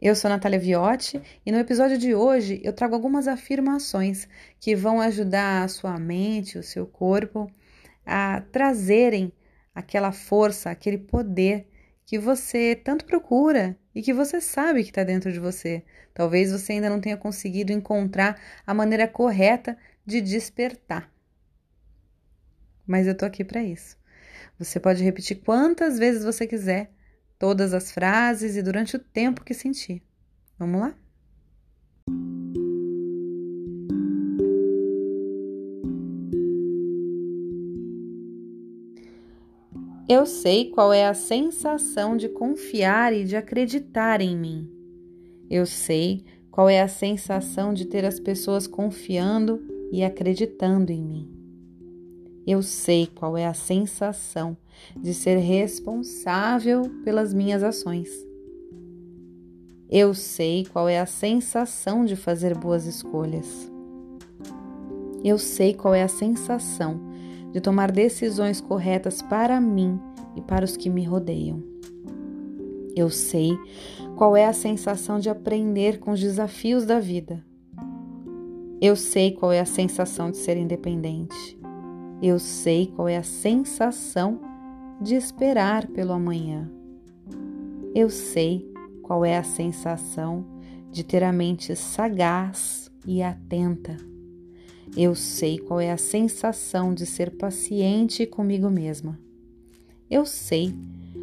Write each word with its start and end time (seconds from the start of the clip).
Eu 0.00 0.14
sou 0.14 0.30
Natália 0.30 0.60
Viotti 0.60 1.20
e 1.44 1.50
no 1.50 1.58
episódio 1.58 1.98
de 1.98 2.14
hoje 2.14 2.60
eu 2.62 2.72
trago 2.72 2.94
algumas 2.94 3.26
afirmações 3.26 4.28
que 4.60 4.76
vão 4.76 5.00
ajudar 5.00 5.64
a 5.64 5.68
sua 5.68 5.98
mente, 5.98 6.56
o 6.56 6.62
seu 6.62 6.86
corpo 6.86 7.50
a 8.06 8.40
trazerem 8.52 9.32
aquela 9.74 10.12
força, 10.12 10.70
aquele 10.70 10.98
poder 10.98 11.66
que 12.06 12.16
você 12.16 12.76
tanto 12.76 13.04
procura 13.06 13.76
e 13.92 14.00
que 14.00 14.14
você 14.14 14.40
sabe 14.40 14.84
que 14.84 14.90
está 14.90 15.02
dentro 15.02 15.32
de 15.32 15.40
você. 15.40 15.82
Talvez 16.14 16.52
você 16.52 16.74
ainda 16.74 16.88
não 16.88 17.00
tenha 17.00 17.16
conseguido 17.16 17.72
encontrar 17.72 18.40
a 18.64 18.72
maneira 18.72 19.08
correta 19.08 19.76
de 20.06 20.20
despertar. 20.20 21.12
Mas 22.86 23.08
eu 23.08 23.16
tô 23.16 23.26
aqui 23.26 23.42
para 23.42 23.64
isso. 23.64 23.98
Você 24.60 24.78
pode 24.78 25.02
repetir 25.02 25.40
quantas 25.40 25.98
vezes 25.98 26.22
você 26.22 26.46
quiser 26.46 26.88
todas 27.38 27.72
as 27.72 27.92
frases 27.92 28.56
e 28.56 28.62
durante 28.62 28.96
o 28.96 28.98
tempo 28.98 29.44
que 29.44 29.54
sentir. 29.54 30.02
Vamos 30.58 30.80
lá? 30.80 30.94
Eu 40.08 40.24
sei 40.24 40.70
qual 40.70 40.90
é 40.90 41.06
a 41.06 41.12
sensação 41.12 42.16
de 42.16 42.30
confiar 42.30 43.12
e 43.12 43.24
de 43.24 43.36
acreditar 43.36 44.22
em 44.22 44.36
mim. 44.36 44.70
Eu 45.50 45.66
sei 45.66 46.24
qual 46.50 46.68
é 46.68 46.80
a 46.80 46.88
sensação 46.88 47.74
de 47.74 47.84
ter 47.84 48.06
as 48.06 48.18
pessoas 48.18 48.66
confiando 48.66 49.62
e 49.92 50.02
acreditando 50.02 50.90
em 50.90 51.02
mim. 51.02 51.37
Eu 52.50 52.62
sei 52.62 53.06
qual 53.06 53.36
é 53.36 53.46
a 53.46 53.52
sensação 53.52 54.56
de 54.96 55.12
ser 55.12 55.36
responsável 55.36 56.80
pelas 57.04 57.34
minhas 57.34 57.62
ações. 57.62 58.08
Eu 59.90 60.14
sei 60.14 60.64
qual 60.64 60.88
é 60.88 60.98
a 60.98 61.04
sensação 61.04 62.06
de 62.06 62.16
fazer 62.16 62.56
boas 62.56 62.86
escolhas. 62.86 63.70
Eu 65.22 65.36
sei 65.36 65.74
qual 65.74 65.94
é 65.94 66.02
a 66.02 66.08
sensação 66.08 66.98
de 67.52 67.60
tomar 67.60 67.92
decisões 67.92 68.62
corretas 68.62 69.20
para 69.20 69.60
mim 69.60 70.00
e 70.34 70.40
para 70.40 70.64
os 70.64 70.74
que 70.74 70.88
me 70.88 71.04
rodeiam. 71.04 71.62
Eu 72.96 73.10
sei 73.10 73.58
qual 74.16 74.34
é 74.34 74.46
a 74.46 74.54
sensação 74.54 75.18
de 75.18 75.28
aprender 75.28 75.98
com 75.98 76.12
os 76.12 76.20
desafios 76.20 76.86
da 76.86 76.98
vida. 76.98 77.44
Eu 78.80 78.96
sei 78.96 79.32
qual 79.32 79.52
é 79.52 79.60
a 79.60 79.66
sensação 79.66 80.30
de 80.30 80.38
ser 80.38 80.56
independente. 80.56 81.57
Eu 82.20 82.40
sei 82.40 82.88
qual 82.88 83.08
é 83.08 83.16
a 83.16 83.22
sensação 83.22 84.40
de 85.00 85.14
esperar 85.14 85.86
pelo 85.86 86.12
amanhã. 86.12 86.68
Eu 87.94 88.10
sei 88.10 88.68
qual 89.02 89.24
é 89.24 89.38
a 89.38 89.44
sensação 89.44 90.44
de 90.90 91.04
ter 91.04 91.22
a 91.22 91.32
mente 91.32 91.76
sagaz 91.76 92.90
e 93.06 93.22
atenta. 93.22 93.96
Eu 94.96 95.14
sei 95.14 95.58
qual 95.58 95.80
é 95.80 95.92
a 95.92 95.96
sensação 95.96 96.92
de 96.92 97.06
ser 97.06 97.36
paciente 97.36 98.26
comigo 98.26 98.68
mesma. 98.68 99.16
Eu 100.10 100.26
sei 100.26 100.74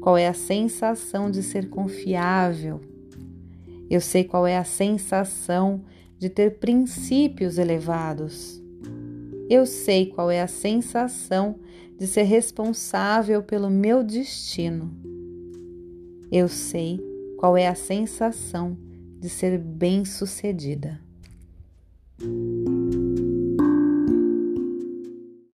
qual 0.00 0.16
é 0.16 0.28
a 0.28 0.34
sensação 0.34 1.28
de 1.32 1.42
ser 1.42 1.68
confiável. 1.68 2.80
Eu 3.90 4.00
sei 4.00 4.22
qual 4.22 4.46
é 4.46 4.56
a 4.56 4.64
sensação 4.64 5.82
de 6.16 6.28
ter 6.28 6.58
princípios 6.58 7.58
elevados. 7.58 8.62
Eu 9.48 9.64
sei 9.64 10.06
qual 10.06 10.30
é 10.30 10.42
a 10.42 10.48
sensação 10.48 11.56
de 11.98 12.06
ser 12.06 12.24
responsável 12.24 13.42
pelo 13.42 13.70
meu 13.70 14.02
destino. 14.02 14.90
Eu 16.30 16.48
sei 16.48 17.00
qual 17.38 17.56
é 17.56 17.68
a 17.68 17.74
sensação 17.74 18.76
de 19.20 19.28
ser 19.28 19.58
bem-sucedida. 19.58 21.05